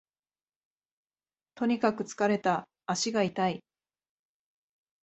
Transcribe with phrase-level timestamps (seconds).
[1.53, 3.63] とにかく疲れた、足が痛い